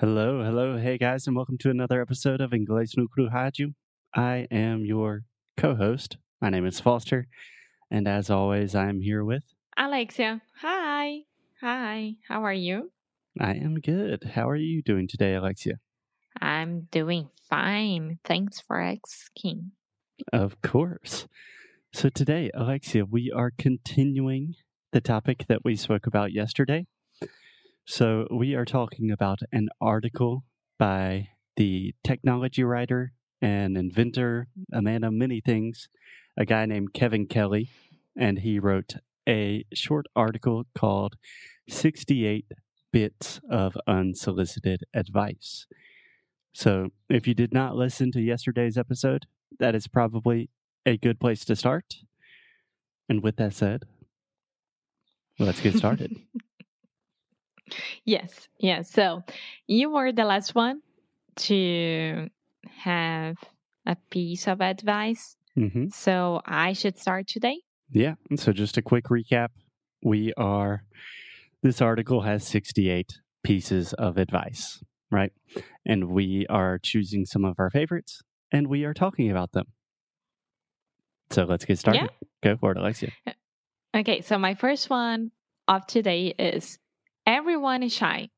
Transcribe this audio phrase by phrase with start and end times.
[0.00, 3.74] Hello, hello, hey guys, and welcome to another episode of Inglês no Cru Rádio.
[4.14, 5.24] I am your
[5.56, 6.18] co-host.
[6.40, 7.26] My name is Foster,
[7.90, 9.42] and as always, I am here with.
[9.76, 11.22] Alexia, hi.
[11.60, 12.92] Hi, how are you?
[13.40, 14.22] I am good.
[14.36, 15.80] How are you doing today, Alexia?
[16.40, 18.20] I'm doing fine.
[18.22, 19.72] Thanks for asking.
[20.32, 21.26] Of course.
[21.92, 24.54] So today, Alexia, we are continuing
[24.92, 26.86] the topic that we spoke about yesterday.
[27.90, 30.44] So we are talking about an article
[30.78, 35.88] by the technology writer and inventor, a man of many things,
[36.36, 37.70] a guy named Kevin Kelly,
[38.14, 41.16] and he wrote a short article called
[41.70, 42.52] 68
[42.92, 45.66] Bits of Unsolicited Advice.
[46.52, 49.24] So if you did not listen to yesterday's episode,
[49.60, 50.50] that is probably
[50.84, 51.94] a good place to start.
[53.08, 53.84] And with that said,
[55.38, 56.14] let's get started.
[58.04, 58.90] yes, yes.
[58.90, 59.22] So
[59.66, 60.82] you were the last one
[61.36, 62.28] to
[62.84, 63.36] have
[63.86, 65.36] a piece of advice.
[65.54, 67.60] hmm So I should start today.
[67.90, 68.14] Yeah.
[68.36, 69.48] So just a quick recap.
[70.02, 70.84] We are,
[71.62, 73.06] this article has 68
[73.42, 75.32] pieces of advice, right?
[75.86, 78.22] And we are choosing some of our favorites
[78.52, 79.66] and we are talking about them.
[81.30, 82.10] So let's get started.
[82.42, 83.10] Go for it, Alexia.
[83.94, 85.30] Okay, so my first one
[85.66, 86.78] of today is
[87.28, 88.30] everyone is shy.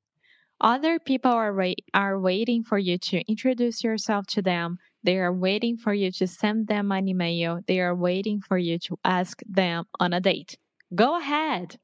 [0.60, 4.78] Other people are wait- are waiting for you to introduce yourself to them.
[5.02, 7.60] They are waiting for you to send them an email.
[7.66, 10.58] They are waiting for you to ask them on a date.
[10.94, 11.78] Go ahead.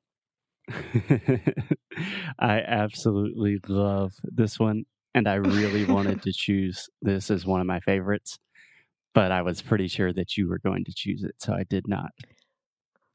[2.39, 4.85] I absolutely love this one.
[5.15, 8.39] And I really wanted to choose this as one of my favorites,
[9.15, 11.37] but I was pretty sure that you were going to choose it.
[11.39, 12.11] So I did not.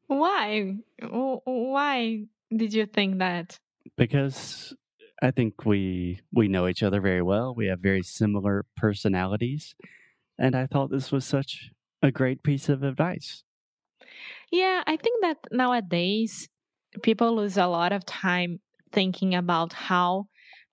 [0.07, 0.77] Why?
[1.01, 3.59] Why did you think that?
[3.97, 4.73] Because
[5.21, 7.53] I think we we know each other very well.
[7.55, 9.75] We have very similar personalities,
[10.39, 13.43] and I thought this was such a great piece of advice.
[14.51, 16.49] Yeah, I think that nowadays
[17.03, 18.59] people lose a lot of time
[18.91, 20.27] thinking about how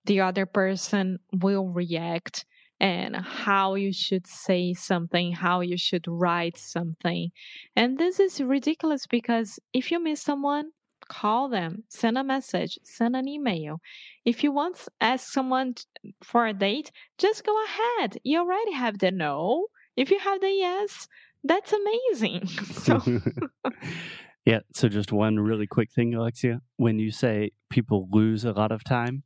[0.05, 2.45] the other person will react
[2.79, 7.29] and how you should say something, how you should write something.
[7.75, 10.71] And this is ridiculous because if you miss someone,
[11.09, 13.81] call them, send a message, send an email.
[14.23, 15.75] If you want to ask someone
[16.23, 18.17] for a date, just go ahead.
[18.23, 19.67] You already have the no.
[19.97, 21.07] If you have the yes,
[21.43, 22.47] that's amazing.
[22.85, 23.01] so
[24.45, 24.59] yeah.
[24.73, 26.61] So just one really quick thing, Alexia.
[26.77, 29.23] When you say people lose a lot of time,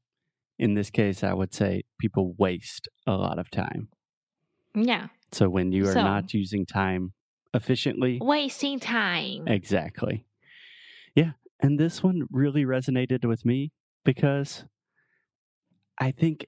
[0.60, 3.90] in this case, I would say people waste a lot of time.
[4.76, 7.14] yeah, So when you are So- not using time
[7.54, 9.48] efficiently, wasting time.
[9.48, 10.26] Exactly.
[11.60, 13.72] And this one really resonated with me
[14.04, 14.66] because
[16.00, 16.48] I think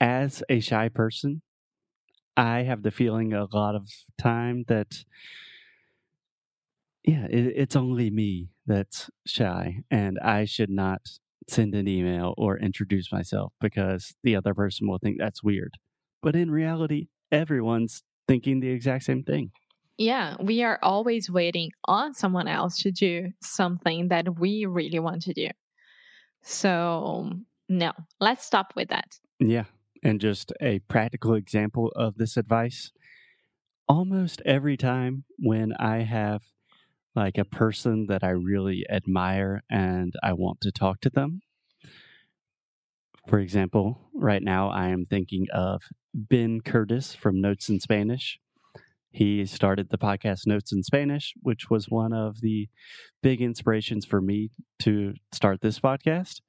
[0.00, 1.42] as a shy person,
[2.36, 3.88] I have the feeling a lot of
[4.18, 5.04] time that,
[7.04, 11.02] yeah, it, it's only me that's shy and I should not
[11.48, 15.74] send an email or introduce myself because the other person will think that's weird.
[16.22, 19.50] But in reality, everyone's thinking the exact same thing.
[19.96, 25.22] Yeah, we are always waiting on someone else to do something that we really want
[25.22, 25.48] to do.
[26.42, 27.30] So,
[27.68, 29.18] no, let's stop with that.
[29.38, 29.64] Yeah.
[30.02, 32.92] And just a practical example of this advice
[33.88, 36.42] almost every time when I have
[37.14, 41.42] like a person that I really admire and I want to talk to them.
[43.28, 48.38] For example, right now I am thinking of Ben Curtis from Notes in Spanish.
[49.14, 52.68] He started the podcast Notes in Spanish, which was one of the
[53.22, 56.40] big inspirations for me to start this podcast.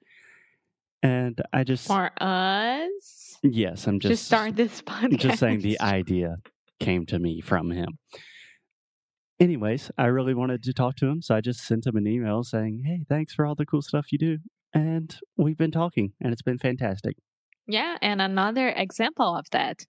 [1.03, 5.19] And I just For us Yes, I'm to just start this podcast.
[5.19, 6.37] just saying the idea
[6.79, 7.99] came to me from him.
[9.39, 12.43] Anyways, I really wanted to talk to him, so I just sent him an email
[12.43, 14.39] saying, "Hey, thanks for all the cool stuff you do."
[14.73, 17.15] And we've been talking, and it's been fantastic.
[17.67, 19.85] Yeah, and another example of that.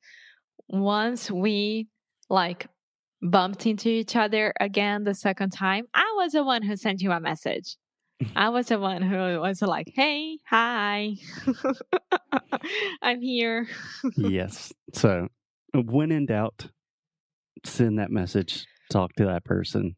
[0.69, 1.87] Once we
[2.29, 2.67] like
[3.23, 7.13] bumped into each other again the second time, I was the one who sent you
[7.13, 7.77] a message.
[8.37, 11.17] I was the one who was like, "Hey, hi,
[13.03, 13.69] I'm here."
[14.17, 14.73] yes.
[14.95, 15.29] So,
[15.75, 16.69] when in doubt,
[17.65, 19.97] send that message, talk to that person,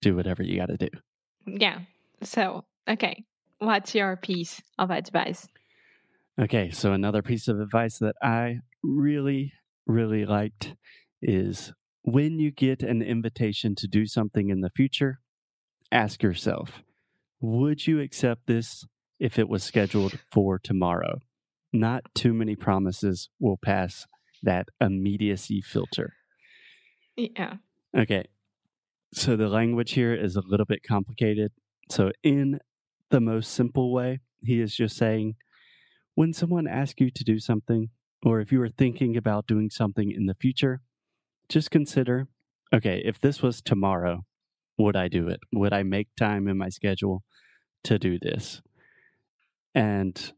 [0.00, 0.88] do whatever you got to do.
[1.46, 1.80] Yeah.
[2.22, 3.24] So, okay,
[3.58, 5.48] what's your piece of advice?
[6.40, 9.52] Okay, so another piece of advice that I really,
[9.86, 10.74] really liked
[11.22, 11.72] is
[12.02, 15.20] when you get an invitation to do something in the future,
[15.90, 16.82] ask yourself,
[17.40, 18.86] would you accept this
[19.18, 21.20] if it was scheduled for tomorrow?
[21.72, 24.06] not too many promises will pass
[24.42, 26.14] that immediacy filter.
[27.16, 27.54] Yeah.
[27.96, 28.24] Okay.
[29.12, 31.52] So the language here is a little bit complicated.
[31.90, 32.60] So, in
[33.10, 35.36] the most simple way, he is just saying
[36.14, 37.88] when someone asks you to do something,
[38.22, 40.82] or if you are thinking about doing something in the future,
[41.48, 42.28] just consider
[42.74, 44.24] okay, if this was tomorrow,
[44.76, 45.40] would I do it?
[45.52, 47.22] Would I make time in my schedule
[47.84, 48.60] to do this?
[49.74, 50.32] And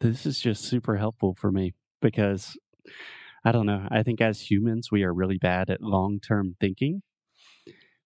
[0.00, 2.56] this is just super helpful for me because
[3.44, 3.86] I don't know.
[3.90, 7.02] I think as humans, we are really bad at long term thinking.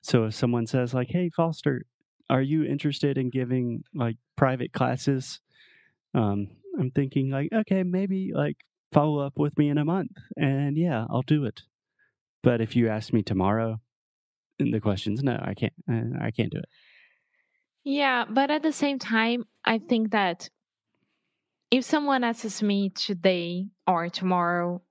[0.02, 1.82] So if someone says, like, hey, Foster,
[2.28, 5.40] are you interested in giving like private classes?
[6.14, 6.48] Um,
[6.78, 8.56] I'm thinking, like, okay, maybe like
[8.92, 10.12] follow up with me in a month.
[10.36, 11.62] And yeah, I'll do it.
[12.42, 13.80] But if you ask me tomorrow,
[14.58, 15.72] the question's no, I can't.
[15.90, 16.68] Uh, I can't do it.
[17.84, 20.48] Yeah, but at the same time, I think that
[21.70, 24.82] if someone asks me today or tomorrow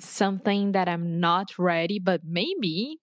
[0.00, 2.98] something that I'm not ready, but maybe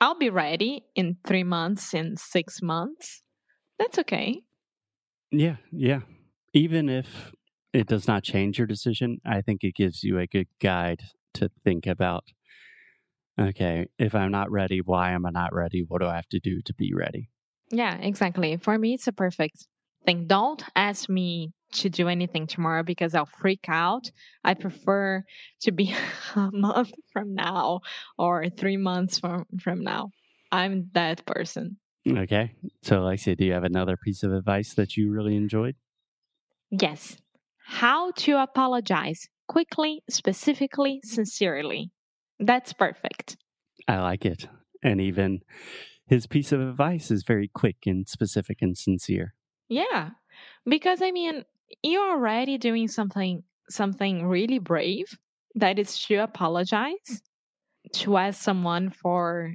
[0.00, 3.22] I'll be ready in three months, in six months,
[3.78, 4.42] that's okay.
[5.32, 6.00] Yeah, yeah.
[6.52, 7.32] Even if
[7.76, 11.02] it does not change your decision, I think it gives you a good guide
[11.34, 12.24] to think about.
[13.38, 15.84] Okay, if I'm not ready, why am I not ready?
[15.86, 17.28] What do I have to do to be ready?
[17.70, 18.56] Yeah, exactly.
[18.56, 19.66] For me, it's a perfect
[20.06, 20.26] thing.
[20.26, 24.10] Don't ask me to do anything tomorrow because I'll freak out.
[24.42, 25.22] I prefer
[25.62, 25.94] to be
[26.34, 27.80] a month from now
[28.16, 30.10] or three months from, from now.
[30.50, 31.76] I'm that person.
[32.08, 32.52] Okay.
[32.82, 35.74] So, Alexia, do you have another piece of advice that you really enjoyed?
[36.70, 37.18] Yes.
[37.66, 41.90] How to apologize quickly, specifically, sincerely.
[42.38, 43.36] That's perfect.
[43.88, 44.48] I like it.
[44.82, 45.40] And even
[46.06, 49.34] his piece of advice is very quick and specific and sincere.
[49.68, 50.10] Yeah.
[50.64, 51.44] Because I mean,
[51.82, 55.18] you're already doing something something really brave
[55.56, 57.22] that is to apologize,
[57.92, 59.54] to ask someone for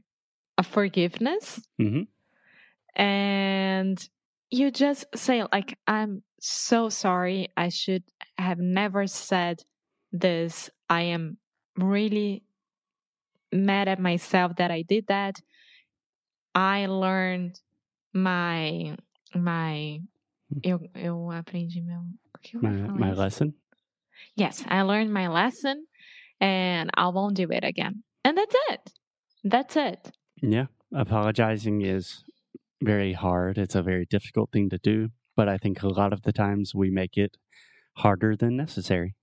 [0.57, 1.61] a forgiveness.
[1.79, 3.01] Mm-hmm.
[3.01, 4.09] And
[4.51, 7.49] you just say like I'm so sorry.
[7.55, 8.03] I should
[8.37, 9.63] have never said
[10.11, 10.69] this.
[10.89, 11.37] I am
[11.77, 12.43] really
[13.51, 15.41] mad at myself that I did that.
[16.53, 17.59] I learned
[18.13, 18.97] my
[19.33, 20.01] my
[20.51, 20.59] hmm.
[20.63, 22.03] eu, eu aprendi meu
[22.61, 23.53] my, my lesson.
[24.35, 25.85] Yes, I learned my lesson
[26.39, 28.03] and I won't do it again.
[28.25, 28.91] And that's it.
[29.43, 30.11] That's it.
[30.41, 32.23] Yeah, apologizing is
[32.81, 33.57] very hard.
[33.57, 36.73] It's a very difficult thing to do, but I think a lot of the times
[36.75, 37.37] we make it
[37.97, 39.15] harder than necessary.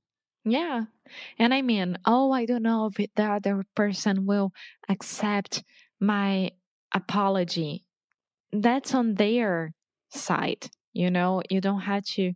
[0.45, 0.85] Yeah.
[1.39, 4.53] And I mean, oh, I don't know if the other person will
[4.89, 5.63] accept
[6.01, 6.53] my
[6.95, 7.85] apology.
[8.53, 9.75] That's on their
[10.11, 10.71] side.
[10.93, 12.33] You know, you don't have to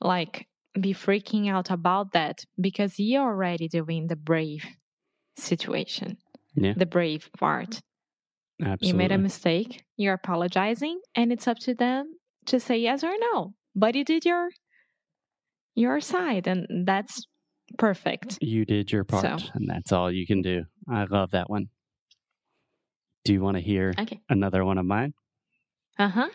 [0.00, 0.46] like
[0.80, 4.64] be freaking out about that because you're already doing the brave
[5.36, 6.18] situation,
[6.54, 6.74] yeah.
[6.76, 7.80] the brave part.
[8.60, 8.88] Absolutely.
[8.88, 12.14] You made a mistake, you're apologizing, and it's up to them
[12.46, 13.54] to say yes or no.
[13.74, 14.48] But you did your
[15.74, 17.26] your side, and that's
[17.78, 18.38] perfect.
[18.40, 19.48] You did your part, so.
[19.54, 20.64] and that's all you can do.
[20.88, 21.68] I love that one.
[23.24, 24.20] Do you want to hear okay.
[24.30, 25.12] another one of mine?
[25.98, 26.28] Uh huh.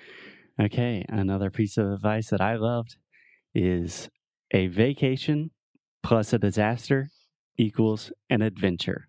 [0.61, 2.97] Okay, another piece of advice that I loved
[3.55, 4.09] is
[4.51, 5.51] a vacation
[6.03, 7.09] plus a disaster
[7.57, 9.07] equals an adventure.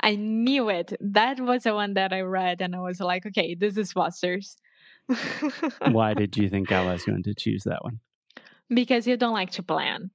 [0.00, 0.92] I knew it.
[1.00, 4.56] That was the one that I read, and I was like, okay, this is Foster's.
[5.90, 8.00] Why did you think I was going to choose that one?
[8.68, 10.10] Because you don't like to plan.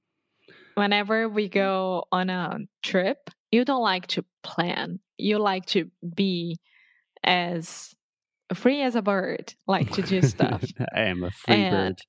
[0.74, 5.00] Whenever we go on a trip, you don't like to plan.
[5.18, 6.58] You like to be
[7.22, 7.94] as
[8.54, 10.64] free as a bird, like to do stuff.
[10.94, 12.02] I am a free and, bird.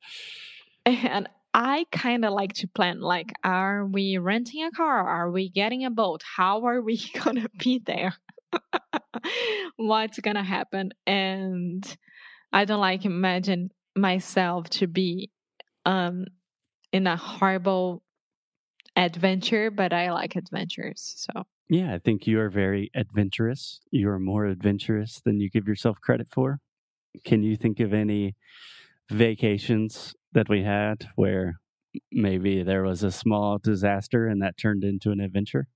[1.05, 5.07] And I kind of like to plan like, are we renting a car?
[5.07, 6.23] Are we getting a boat?
[6.23, 8.13] How are we going to be there?
[9.75, 10.91] What's going to happen?
[11.05, 11.85] And
[12.53, 15.29] I don't like imagine myself to be
[15.85, 16.25] um
[16.93, 18.03] in a horrible
[18.95, 21.13] adventure, but I like adventures.
[21.17, 23.79] So yeah, I think you are very adventurous.
[23.91, 26.59] You are more adventurous than you give yourself credit for.
[27.25, 28.35] Can you think of any
[29.11, 31.55] vacations that we had where
[32.11, 35.67] maybe there was a small disaster and that turned into an adventure?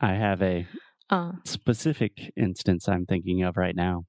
[0.00, 0.66] I have a
[1.08, 4.04] uh, specific instance I'm thinking of right now.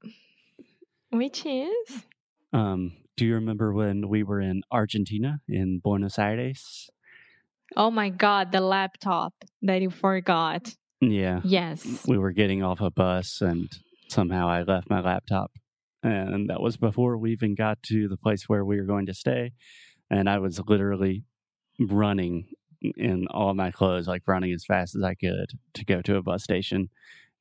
[1.12, 2.06] Which is?
[2.52, 6.90] Um, do you remember when we were in Argentina in Buenos Aires?
[7.76, 10.74] Oh my God, the laptop that you forgot.
[11.02, 11.42] Yeah.
[11.44, 12.06] Yes.
[12.08, 13.70] We were getting off a bus and
[14.08, 15.52] somehow I left my laptop.
[16.04, 19.14] And that was before we even got to the place where we were going to
[19.14, 19.54] stay.
[20.10, 21.24] And I was literally
[21.80, 22.48] running
[22.96, 26.22] in all my clothes, like running as fast as I could to go to a
[26.22, 26.90] bus station.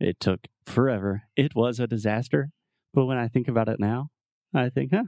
[0.00, 1.22] It took forever.
[1.36, 2.50] It was a disaster.
[2.94, 4.10] But when I think about it now,
[4.54, 5.04] I think, huh,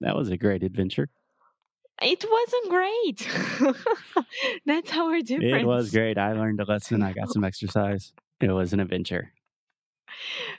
[0.00, 1.08] that was a great adventure.
[2.02, 4.24] It wasn't great.
[4.66, 5.62] That's how we're difference.
[5.62, 6.16] It was great.
[6.16, 7.02] I learned a lesson.
[7.02, 8.12] I got some exercise.
[8.40, 9.32] It was an adventure.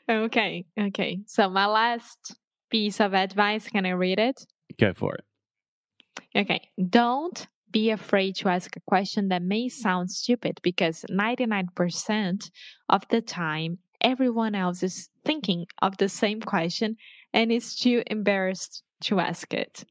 [0.10, 0.66] Okay.
[0.80, 1.20] Okay.
[1.26, 2.36] So, my last
[2.70, 4.46] piece of advice can I read it?
[4.80, 5.24] Go for it.
[6.36, 6.70] Okay.
[6.90, 12.52] Don't be afraid to ask a question that may sound stupid because 99%
[12.90, 16.96] of the time, everyone else is thinking of the same question
[17.34, 19.84] and is too embarrassed to ask it.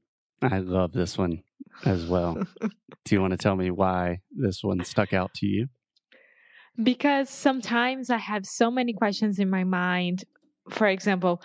[0.43, 1.43] I love this one
[1.85, 2.43] as well.
[3.05, 5.69] Do you want to tell me why this one stuck out to you?
[6.83, 10.25] Because sometimes I have so many questions in my mind.
[10.71, 11.43] For example,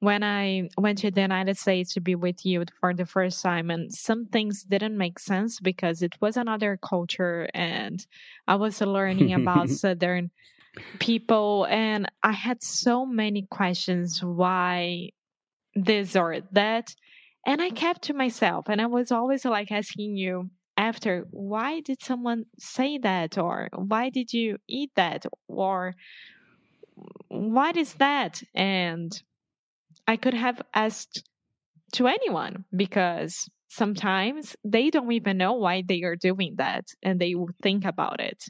[0.00, 3.70] when I went to the United States to be with you for the first time,
[3.70, 8.04] and some things didn't make sense because it was another culture, and
[8.46, 10.30] I was learning about Southern
[11.00, 15.10] people, and I had so many questions why
[15.74, 16.94] this or that.
[17.46, 22.00] And I kept to myself, and I was always like asking you after, why did
[22.00, 23.36] someone say that?
[23.36, 25.26] Or why did you eat that?
[25.48, 25.94] Or
[27.28, 28.40] what is that?
[28.54, 29.12] And
[30.06, 31.24] I could have asked
[31.94, 37.34] to anyone because sometimes they don't even know why they are doing that and they
[37.34, 38.44] will think about it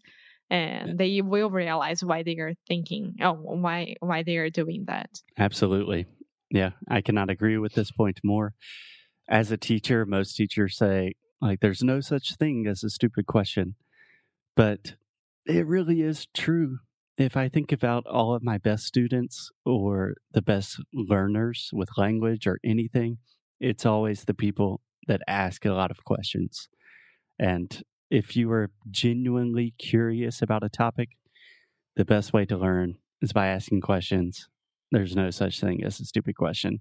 [0.50, 5.10] and they will realize why they are thinking oh why why they are doing that
[5.36, 6.06] absolutely
[6.50, 8.54] yeah i cannot agree with this point more
[9.28, 13.74] as a teacher most teachers say like there's no such thing as a stupid question
[14.56, 14.94] but
[15.46, 16.78] it really is true
[17.18, 22.46] if I think about all of my best students or the best learners with language
[22.46, 23.18] or anything,
[23.60, 26.68] it's always the people that ask a lot of questions.
[27.38, 31.10] And if you are genuinely curious about a topic,
[31.96, 34.48] the best way to learn is by asking questions.
[34.92, 36.80] There's no such thing as a stupid question.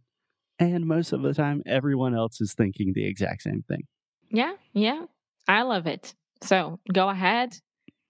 [0.60, 3.88] And most of the time, everyone else is thinking the exact same thing.
[4.30, 5.06] Yeah, yeah.
[5.48, 6.14] I love it.
[6.42, 7.58] So go ahead,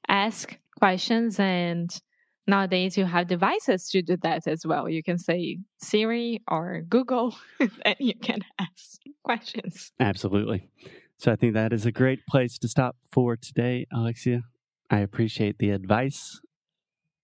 [0.07, 1.89] ask questions, and
[2.47, 4.89] nowadays you have devices to do that as well.
[4.89, 9.91] You can say Siri or Google, and you can ask questions.
[9.99, 10.69] Absolutely.
[11.17, 14.43] So I think that is a great place to stop for today, Alexia.
[14.89, 16.39] I appreciate the advice.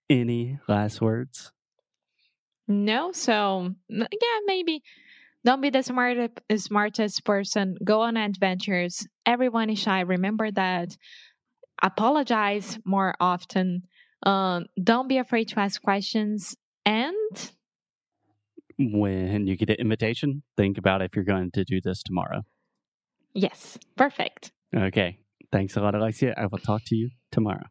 [0.10, 1.52] Any last words?
[2.68, 3.12] No.
[3.12, 4.84] So yeah, maybe
[5.46, 6.18] don't be the smart,
[6.56, 7.78] smartest person.
[7.84, 9.06] Go on adventures.
[9.26, 10.02] Everyone is shy.
[10.02, 10.96] Remember that.
[11.82, 13.84] Apologize more often
[14.26, 16.56] um, don't be afraid to ask questions.
[16.86, 17.52] And
[18.78, 22.44] when you get an invitation, think about if you're going to do this tomorrow.
[23.34, 24.52] Yes, perfect.
[24.76, 25.20] Okay.
[25.52, 26.34] Thanks a lot, Alexia.
[26.36, 27.66] I will talk to you tomorrow.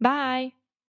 [0.00, 0.52] Bye.